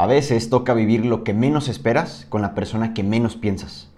[0.00, 3.90] A veces toca vivir lo que menos esperas con la persona que menos piensas.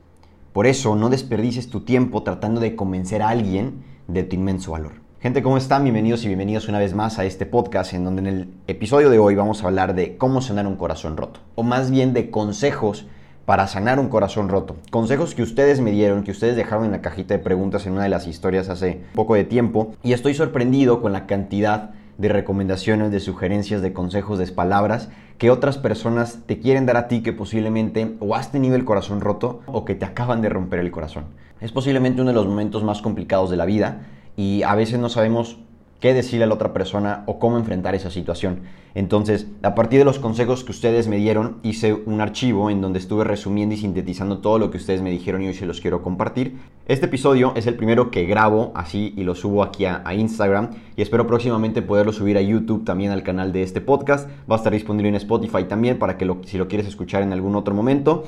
[0.55, 4.93] Por eso no desperdices tu tiempo tratando de convencer a alguien de tu inmenso valor.
[5.21, 5.83] Gente, ¿cómo están?
[5.83, 9.19] Bienvenidos y bienvenidos una vez más a este podcast en donde en el episodio de
[9.19, 11.41] hoy vamos a hablar de cómo sanar un corazón roto.
[11.55, 13.07] O más bien de consejos
[13.45, 14.77] para sanar un corazón roto.
[14.91, 18.05] Consejos que ustedes me dieron, que ustedes dejaron en la cajita de preguntas en una
[18.05, 19.93] de las historias hace poco de tiempo.
[20.03, 21.91] Y estoy sorprendido con la cantidad
[22.21, 25.09] de recomendaciones, de sugerencias, de consejos, de palabras
[25.39, 29.23] que otras personas te quieren dar a ti que posiblemente o has tenido el corazón
[29.23, 31.25] roto o que te acaban de romper el corazón.
[31.63, 34.03] Es posiblemente uno de los momentos más complicados de la vida
[34.37, 35.61] y a veces no sabemos
[36.01, 38.63] qué decirle a la otra persona o cómo enfrentar esa situación.
[38.95, 42.99] Entonces, a partir de los consejos que ustedes me dieron, hice un archivo en donde
[42.99, 46.03] estuve resumiendo y sintetizando todo lo que ustedes me dijeron y hoy se los quiero
[46.03, 46.57] compartir.
[46.89, 51.03] Este episodio es el primero que grabo así y lo subo aquí a, Instagram y
[51.03, 54.29] espero próximamente poderlo subir a YouTube también al canal de este podcast.
[54.51, 57.55] Va a estar disponible en Spotify también para que si lo quieres escuchar en algún
[57.55, 58.25] otro momento,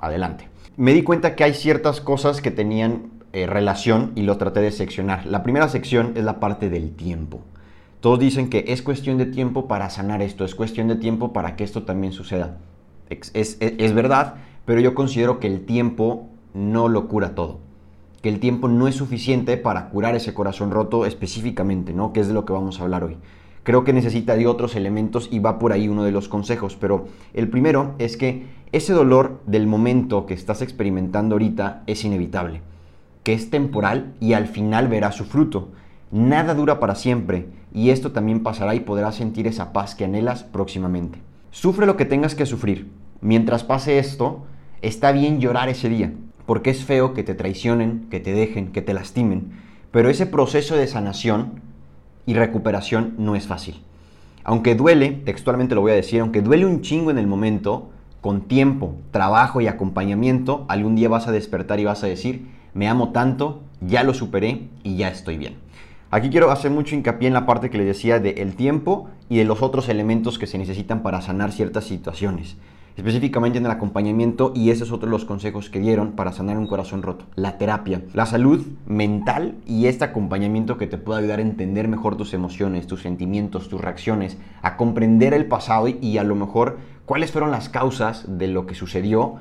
[0.00, 0.48] adelante.
[0.76, 4.70] Me di cuenta que hay ciertas cosas que tenían eh, relación y lo traté de
[4.70, 5.26] seccionar.
[5.26, 7.40] La primera sección es la parte del tiempo.
[7.98, 11.56] Todos dicen que es cuestión de tiempo para sanar esto, es cuestión de tiempo para
[11.56, 12.58] que esto también suceda.
[13.10, 17.58] Es, es, verdad, pero yo considero que el tiempo no lo cura todo.
[18.22, 22.12] Que el tiempo no es suficiente para curar ese corazón roto específicamente, ¿no?
[22.12, 23.16] Que es de lo que vamos a hablar hoy.
[23.64, 27.08] Creo que necesita de otros elementos y va por ahí uno de los consejos, pero
[27.32, 32.60] el primero es que ese dolor del momento que estás experimentando ahorita es inevitable
[33.24, 35.72] que es temporal y al final verá su fruto.
[36.12, 40.44] Nada dura para siempre y esto también pasará y podrás sentir esa paz que anhelas
[40.44, 41.18] próximamente.
[41.50, 42.88] Sufre lo que tengas que sufrir.
[43.20, 44.44] Mientras pase esto,
[44.82, 46.12] está bien llorar ese día,
[46.46, 49.52] porque es feo que te traicionen, que te dejen, que te lastimen,
[49.90, 51.62] pero ese proceso de sanación
[52.26, 53.82] y recuperación no es fácil.
[54.44, 58.42] Aunque duele, textualmente lo voy a decir, aunque duele un chingo en el momento, con
[58.42, 63.10] tiempo, trabajo y acompañamiento, algún día vas a despertar y vas a decir, me amo
[63.10, 65.54] tanto, ya lo superé y ya estoy bien.
[66.10, 69.44] Aquí quiero hacer mucho hincapié en la parte que les decía del tiempo y de
[69.44, 72.56] los otros elementos que se necesitan para sanar ciertas situaciones.
[72.96, 76.56] Específicamente en el acompañamiento, y ese es otro de los consejos que dieron para sanar
[76.56, 77.24] un corazón roto.
[77.34, 82.16] La terapia, la salud mental y este acompañamiento que te puede ayudar a entender mejor
[82.16, 87.32] tus emociones, tus sentimientos, tus reacciones, a comprender el pasado y a lo mejor cuáles
[87.32, 89.40] fueron las causas de lo que sucedió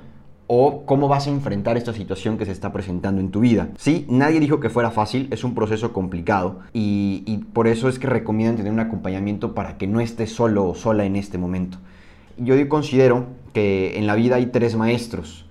[0.56, 3.70] o cómo vas a enfrentar esta situación que se está presentando en tu vida.
[3.76, 8.06] Sí, nadie dijo que fuera fácil, es un proceso complicado y, por eso es que
[8.06, 11.80] recomiendan tener un acompañamiento para que no estés solo o sola en este momento.
[12.38, 15.48] Yo considero que en la vida hay tres maestros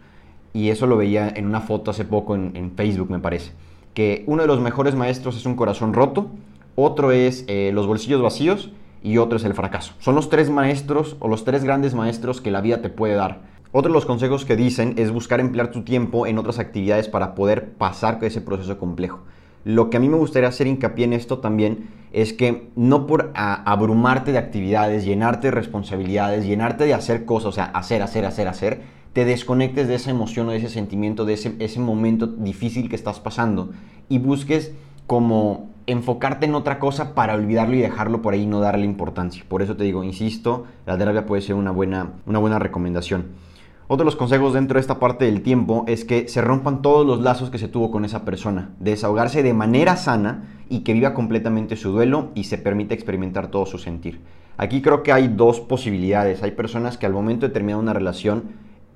[0.52, 3.50] y eso lo veía en una foto hace poco en, Facebook me parece,
[3.94, 6.30] que uno de los mejores maestros es un corazón roto,
[6.76, 8.70] otro es eh, los bolsillos vacíos
[9.02, 9.94] y otro es el fracaso.
[9.98, 13.51] Son los tres maestros o los tres grandes maestros que la vida te puede dar.
[13.74, 17.34] Otro de los consejos que dicen es buscar emplear tu tiempo en otras actividades para
[17.34, 19.20] poder pasar ese proceso complejo.
[19.64, 23.32] Lo que a mí me gustaría hacer hincapié en esto también es que no por
[23.34, 28.46] abrumarte de actividades, llenarte de responsabilidades, llenarte de hacer cosas, o sea, hacer, hacer, hacer,
[28.46, 28.82] hacer,
[29.14, 32.96] te desconectes de esa emoción o de ese sentimiento, de ese, ese momento difícil que
[32.96, 33.70] estás pasando
[34.10, 34.72] y busques
[35.06, 39.44] como enfocarte en otra cosa para olvidarlo y dejarlo por ahí y no darle importancia.
[39.48, 43.51] Por eso te digo, insisto, la terapia puede ser una buena, una buena recomendación.
[43.92, 47.06] Otro de los consejos dentro de esta parte del tiempo es que se rompan todos
[47.06, 51.12] los lazos que se tuvo con esa persona, desahogarse de manera sana y que viva
[51.12, 54.20] completamente su duelo y se permita experimentar todo su sentir.
[54.56, 56.42] Aquí creo que hay dos posibilidades.
[56.42, 58.44] Hay personas que al momento de terminar una relación,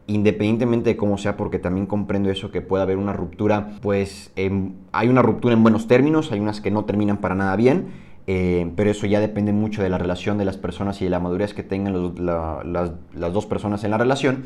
[0.06, 4.72] independientemente de cómo sea, porque también comprendo eso, que pueda haber una ruptura, pues em,
[4.92, 7.88] hay una ruptura en buenos términos, hay unas que no terminan para nada bien,
[8.26, 11.20] eh, pero eso ya depende mucho de la relación de las personas y de la
[11.20, 14.44] madurez que tengan las dos personas en la relación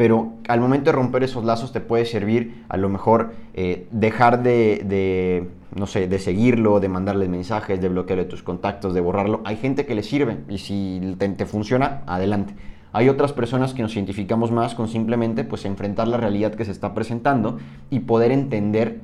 [0.00, 4.42] pero al momento de romper esos lazos te puede servir a lo mejor eh, dejar
[4.42, 9.42] de, no sé, de seguirlo, de mandarle mensajes, de bloquearle tus contactos, de borrarlo.
[9.44, 12.54] Hay gente que le sirve y si te, funciona, adelante.
[12.94, 16.72] Hay otras personas que nos identificamos más con simplemente pues enfrentar la realidad que se
[16.72, 17.58] está presentando
[17.90, 19.00] y poder entender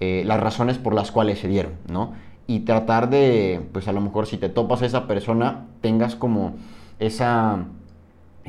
[0.00, 2.14] eh, las razones por las cuales se dieron, ¿no?
[2.48, 6.56] Y tratar de, pues a lo mejor si te topas a esa persona, tengas como
[6.98, 7.66] esa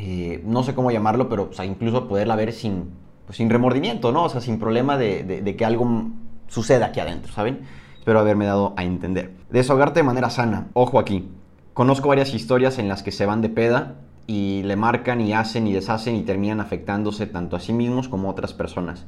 [0.04, 2.90] eh, no sé cómo llamarlo, pero incluso poderla ver sin,
[3.28, 4.24] pues, sin remordimiento, ¿no?
[4.24, 6.10] O sea, sin problema de, que algo
[6.48, 7.60] suceda aquí adentro, ¿saben?
[8.00, 9.32] Espero haberme dado a entender.
[9.52, 10.70] Desahogarte de manera sana.
[10.74, 11.30] Ojo aquí.
[11.76, 15.68] Conozco varias historias en las que se van de peda y le marcan y hacen
[15.68, 19.06] y deshacen y terminan afectándose tanto a sí mismos como a otras personas.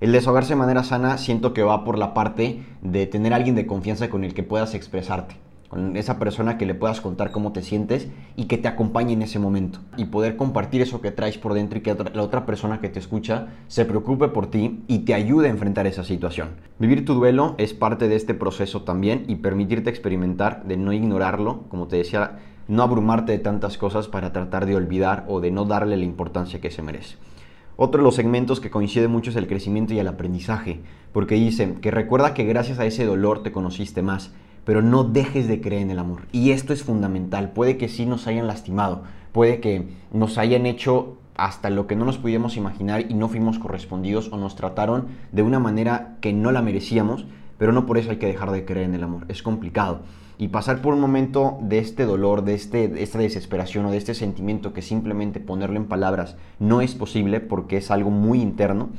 [0.00, 3.66] El desahogarse de manera sana siento que va por la parte de tener alguien de
[3.66, 5.36] confianza con el que puedas expresarte
[5.72, 9.22] con esa persona que le puedas contar cómo te sientes y que te acompañe en
[9.22, 12.78] ese momento y poder compartir eso que traes por dentro y que la otra persona
[12.82, 16.50] que te escucha se preocupe por ti y te ayude a enfrentar esa situación.
[16.78, 21.62] Vivir tu duelo es parte de este proceso también y permitirte experimentar, de no ignorarlo,
[21.70, 25.64] como te decía, no abrumarte de tantas cosas para tratar de olvidar o de no
[25.64, 27.16] darle la importancia que se merece.
[27.76, 30.82] Otro de los segmentos que coincide mucho es el crecimiento y el aprendizaje,
[31.14, 35.48] porque dice que recuerda que gracias a ese dolor te conociste más pero no dejes
[35.48, 36.22] de creer en el amor.
[36.32, 37.50] Y esto es fundamental.
[37.50, 42.04] Puede que sí nos hayan lastimado, puede que nos hayan hecho hasta lo que no
[42.04, 46.52] nos pudimos imaginar y no fuimos correspondidos o nos trataron de una manera que no
[46.52, 47.26] la merecíamos,
[47.58, 49.24] pero no por eso hay que dejar de creer en el amor.
[49.28, 50.00] Es complicado.
[50.38, 54.14] Y pasar por un momento de este dolor, de, este, esta desesperación o de este
[54.14, 58.90] sentimiento que simplemente ponerlo en palabras no es posible porque es algo muy interno,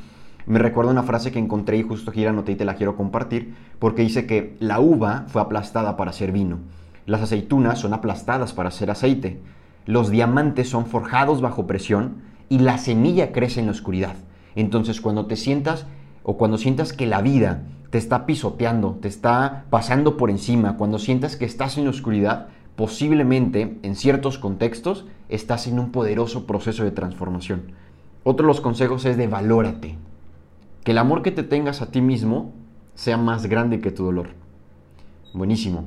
[0.46, 3.56] me recuerda una frase que encontré y justo aquí la y te la quiero compartir,
[3.80, 6.60] porque dice que la uva fue aplastada para hacer vino,
[7.06, 9.40] las aceitunas son aplastadas para hacer aceite,
[9.86, 14.16] los diamantes son forjados bajo presión y la semilla crece en la oscuridad.
[14.56, 15.86] Entonces cuando te sientas
[16.24, 21.00] o cuando sientas que la vida te está pisoteando, te está pasando por encima, cuando
[21.00, 26.84] sientas que estás en la oscuridad, posiblemente en ciertos contextos estás en un poderoso proceso
[26.84, 27.74] de transformación.
[28.24, 29.98] Otro de los consejos es de valórate,
[30.84, 32.52] que el amor que te tengas a ti mismo
[32.96, 34.30] sea más grande que tu dolor.
[35.34, 35.86] Buenísimo.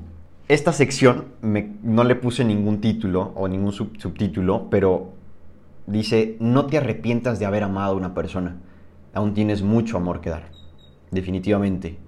[0.48, 5.12] Esta sección no le puse ningún título o ningún subtítulo, pero
[5.86, 8.56] dice, no te arrepientas de haber amado a una persona.
[9.12, 10.50] Aún tienes mucho amor que dar.
[11.10, 11.98] Definitivamente.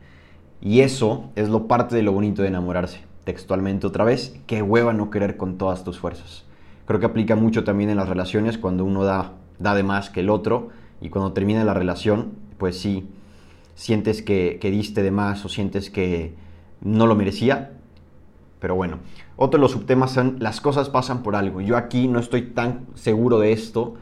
[0.61, 3.01] Y eso es lo parte de lo bonito de enamorarse.
[3.25, 6.45] Textualmente otra vez, qué hueva no querer con todas tus fuerzas.
[6.87, 10.21] Creo que aplica mucho también en las relaciones cuando uno da, da de más que
[10.21, 10.71] el otro
[11.01, 13.09] y cuando termina la relación pues sí,
[13.75, 16.35] sientes que, diste de más o sientes que
[16.81, 17.73] no lo merecía.
[18.61, 18.99] Pero bueno,
[19.37, 21.61] otro de los subtemas son las cosas pasan por algo.
[21.61, 23.95] Yo aquí no estoy tan seguro de esto,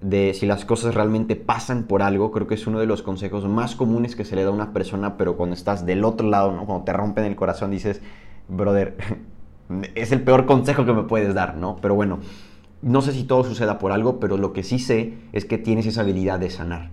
[0.00, 2.32] de si las cosas realmente pasan por algo.
[2.32, 4.72] Creo que es uno de los consejos más comunes que se le da a una
[4.72, 6.64] persona, pero cuando estás del otro lado, ¿no?
[6.64, 8.00] cuando te rompen el corazón, dices,
[8.48, 8.96] brother,
[9.94, 11.76] es el peor consejo que me puedes dar, ¿no?
[11.82, 12.20] Pero bueno,
[12.82, 15.86] no sé si todo suceda por algo, pero lo que sí sé es que tienes
[15.86, 16.90] esa habilidad de sanar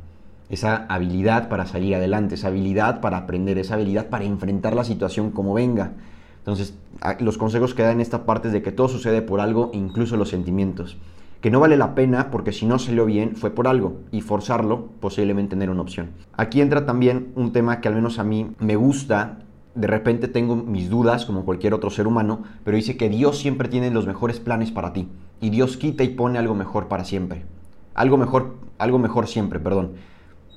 [0.49, 5.31] esa habilidad para salir adelante, esa habilidad para aprender, esa habilidad para enfrentar la situación
[5.31, 5.93] como venga.
[6.37, 6.75] Entonces,
[7.19, 10.17] los consejos que da en esta parte es de que todo sucede por algo, incluso
[10.17, 10.97] los sentimientos.
[11.41, 14.87] Que no vale la pena porque si no salió bien fue por algo y forzarlo
[14.99, 16.09] posiblemente tener una opción.
[16.37, 19.39] Aquí entra también un tema que al menos a mí me gusta.
[19.75, 23.69] De repente tengo mis dudas como cualquier otro ser humano, pero dice que Dios siempre
[23.69, 25.09] tiene los mejores planes para ti
[25.41, 27.45] y Dios quita y pone algo mejor para siempre.
[27.93, 29.93] Algo mejor, algo mejor siempre, perdón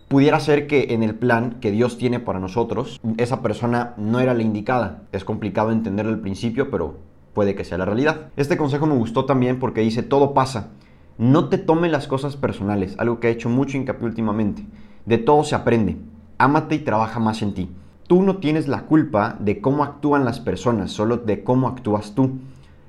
[0.08, 4.34] pudiera ser que en el plan que Dios tiene para nosotros, esa persona no era
[4.34, 5.02] la indicada.
[5.12, 6.96] Es complicado entenderlo al principio, pero
[7.34, 8.30] puede que sea la realidad.
[8.36, 10.70] Este consejo me gustó también porque dice, todo pasa.
[11.18, 14.66] No te tomes las cosas personales, algo que ha hecho mucho hincapié últimamente.
[15.04, 15.96] De todo se aprende.
[16.38, 17.68] Ámate y trabaja más en ti.
[18.08, 22.38] Tú no tienes la culpa de cómo actúan las personas, solo de cómo actúas tú.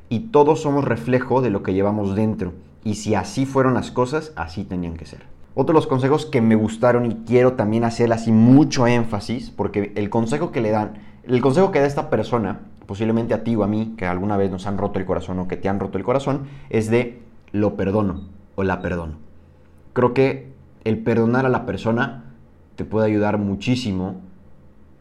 [0.08, 2.54] Y todos somos reflejo de lo que llevamos dentro.
[2.86, 5.24] Y si así fueron las cosas, así tenían que ser.
[5.56, 9.92] Otro de los consejos que me gustaron y quiero también hacer así mucho énfasis, porque
[9.96, 10.94] el consejo que le dan,
[11.24, 14.50] el consejo que da esta persona, posiblemente a ti o a mí, que alguna vez
[14.50, 17.20] nos han roto el corazón o que te han roto el corazón, es de
[17.52, 18.22] lo perdono
[18.56, 19.16] o la perdono.
[19.92, 20.54] Creo que
[20.86, 22.24] el perdonar a la persona
[22.78, 24.22] te puede ayudar muchísimo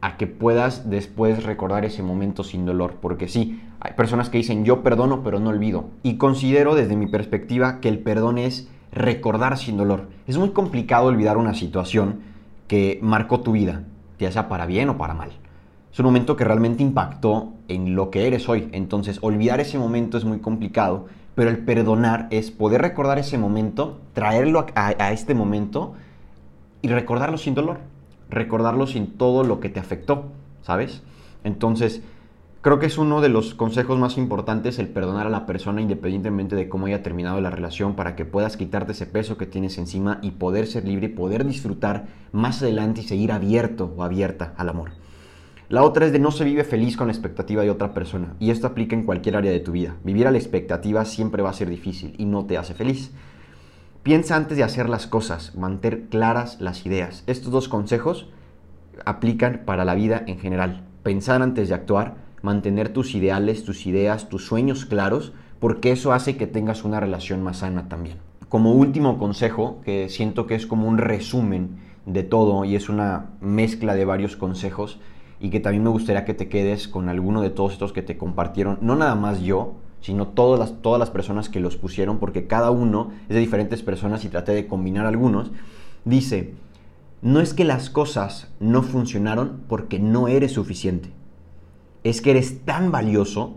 [0.00, 2.95] a que puedas después recordar ese momento sin dolor.
[3.00, 5.87] Porque sí, hay personas que dicen yo perdono pero no olvido.
[6.02, 10.09] Y considero desde mi perspectiva que el perdón es recordar sin dolor.
[10.26, 12.21] Es muy complicado olvidar una situación
[12.69, 13.85] que marcó tu vida,
[14.19, 15.31] ya sea para bien o para mal.
[15.93, 18.69] Es un momento que realmente impactó en lo que eres hoy.
[18.73, 23.99] Entonces, olvidar ese momento es muy complicado, pero el perdonar es poder recordar ese momento,
[24.12, 25.95] traerlo a, a este momento
[26.83, 27.78] y recordarlo sin dolor,
[28.31, 30.27] recordarlo sin todo lo que te afectó,
[30.63, 31.03] ¿sabes?
[31.45, 32.03] Entonces,
[32.61, 36.57] Creo que es uno de los consejos más importantes el perdonar a la persona independientemente
[36.57, 40.19] de cómo haya terminado la relación para que puedas quitarte ese peso que tienes encima
[40.23, 44.71] y poder ser libre y poder disfrutar más adelante y seguir abierto o abierta al
[44.71, 44.91] amor.
[45.69, 48.51] La otra es de no se vive feliz con la expectativa de otra persona y
[48.51, 49.95] esto aplica en cualquier área de tu vida.
[50.03, 53.13] Vivir a la expectativa siempre va a ser difícil y no te hace feliz.
[54.09, 57.25] Piensa antes de hacer las cosas, mantener claras las ideas.
[57.27, 58.27] Estos dos consejos
[59.05, 60.87] aplican para la vida en general.
[61.03, 66.38] Pensar antes de actuar mantener tus ideales, tus ideas, tus sueños claros, porque eso hace
[66.38, 68.17] que tengas una relación más sana también.
[68.49, 73.33] Como último consejo, que siento que es como un resumen de todo y es una
[73.43, 75.00] mezcla de varios consejos,
[75.38, 78.17] y que también me gustaría que te quedes con alguno de todos estos que te
[78.17, 82.47] compartieron, no nada más yo, sino todas las, todas las personas que los pusieron, porque
[82.47, 85.50] cada uno es de diferentes personas y traté de combinar algunos.
[86.05, 86.55] Dice,
[87.21, 91.11] no es que las cosas no funcionaron porque no eres suficiente,
[92.05, 93.57] es que eres tan valioso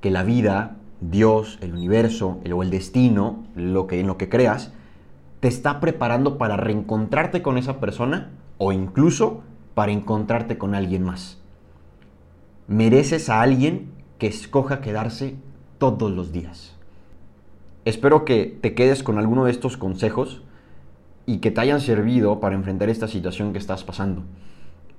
[0.00, 4.72] que la vida, Dios, el universo o el destino, lo que, en lo que creas,
[5.40, 9.42] te está preparando para reencontrarte con esa persona o incluso
[9.74, 11.38] para encontrarte con alguien más.
[12.66, 15.36] Mereces a alguien que escoja quedarse
[15.78, 16.74] todos los días.
[17.84, 20.42] Espero que te quedes con alguno de estos consejos
[21.26, 24.22] y que te hayan servido para enfrentar esta situación que estás pasando.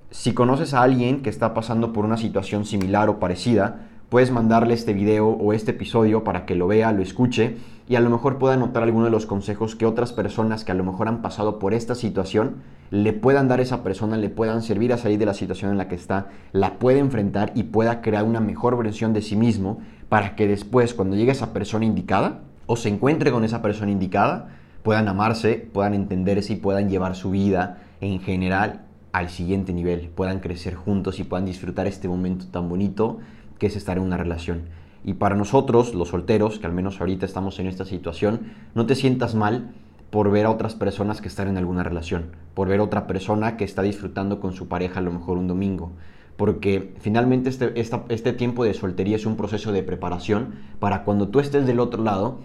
[0.10, 4.74] Si conoces a alguien que está pasando por una situación similar o parecida, puedes mandarle
[4.74, 7.58] este video o este episodio para que lo vea, lo escuche
[7.90, 10.76] y a lo mejor pueda anotar alguno de los consejos que otras personas que a
[10.76, 12.58] lo mejor han pasado por esta situación
[12.90, 15.78] le puedan dar a esa persona, le puedan servir a salir de la situación en
[15.78, 19.80] la que está, la pueda enfrentar y pueda crear una mejor versión de sí mismo
[20.08, 24.50] para que después cuando llegue esa persona indicada o se encuentre con esa persona indicada,
[24.84, 30.40] puedan amarse, puedan entenderse y puedan llevar su vida en general al siguiente nivel, puedan
[30.40, 33.20] crecer juntos y puedan disfrutar este momento tan bonito
[33.58, 34.64] que es estar en una relación.
[35.04, 38.96] Y para nosotros, los solteros, que al menos ahorita estamos en esta situación, no te
[38.96, 39.72] sientas mal
[40.10, 43.58] por ver a otras personas que están en alguna relación, por ver a otra persona
[43.58, 45.92] que está disfrutando con su pareja a lo mejor un domingo.
[46.38, 51.40] Porque finalmente este, este tiempo de soltería es un proceso de preparación para cuando tú
[51.40, 52.40] estés del otro lado,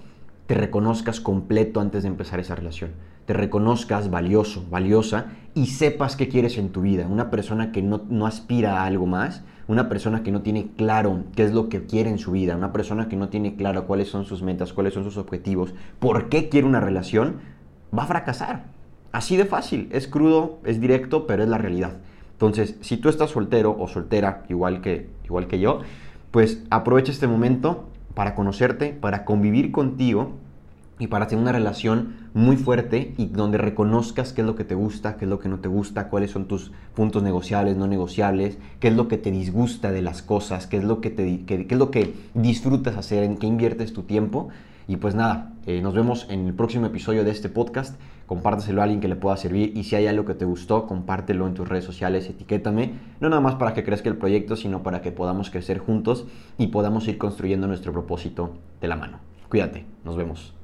[0.46, 2.90] te reconozcas completo antes de empezar esa relación.
[3.26, 7.06] Te reconozcas valioso, valiosa y sepas qué quieres en tu vida.
[7.06, 11.24] Una persona que no, no aspira a algo más, una persona que no tiene claro
[11.34, 14.08] qué es lo que quiere en su vida, una persona que no tiene claro cuáles
[14.08, 17.36] son sus metas, cuáles son sus objetivos, por qué quiere una relación,
[17.96, 18.64] va a fracasar.
[19.12, 21.98] Así de fácil, es crudo, es directo, pero es la realidad.
[22.32, 25.80] Entonces, si tú estás soltero o soltera, igual que, igual que yo,
[26.30, 30.32] pues aprovecha este momento para conocerte, para convivir contigo
[31.02, 34.76] y para tener una relación muy fuerte y donde reconozcas qué es lo que te
[34.76, 38.56] gusta, qué es lo que no te gusta, cuáles son tus puntos negociables, no negociables,
[38.78, 41.66] qué es lo que te disgusta de las cosas, qué es lo que, te, qué,
[41.68, 44.50] es lo que disfrutas hacer, en qué inviertes tu tiempo.
[44.86, 47.98] Y pues nada, eh, nos vemos en el próximo episodio de este podcast.
[48.26, 51.48] Compártaselo a alguien que le pueda servir y si hay algo que te gustó, compártelo
[51.48, 52.92] en tus redes sociales, etiquétame.
[53.18, 56.26] No nada más para que crezca el proyecto, sino para que podamos crecer juntos
[56.58, 59.18] y podamos ir construyendo nuestro propósito de la mano.
[59.48, 60.54] Cuídate, nos vemos.